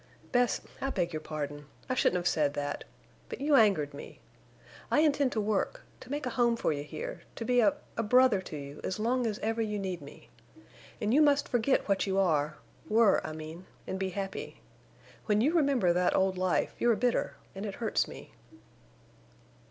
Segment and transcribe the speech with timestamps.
[0.31, 1.67] "Bess, I beg your pardon.
[1.87, 2.85] I shouldn't have said that.
[3.29, 4.19] But you angered me.
[4.89, 8.81] I intend to work—to make a home for you here—to be a—a brother to you
[8.83, 10.29] as long as ever you need me.
[10.99, 14.61] And you must forget what you are—were—I mean, and be happy.
[15.27, 18.33] When you remember that old life you are bitter, and it hurts me."